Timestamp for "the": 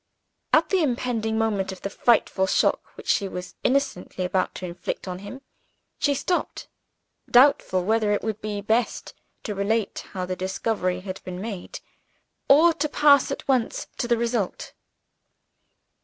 0.69-0.81, 1.83-1.89, 10.25-10.35, 14.07-14.17